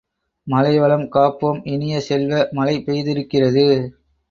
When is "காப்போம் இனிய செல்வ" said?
1.09-2.49